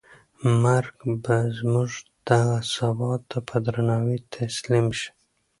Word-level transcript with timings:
مرګ 0.63 0.97
به 1.23 1.35
زموږ 1.57 1.89
دغه 2.29 2.57
ثبات 2.75 3.21
ته 3.31 3.39
په 3.47 3.55
درناوي 3.65 4.17
تسلیم 4.33 4.87
شي. 4.99 5.09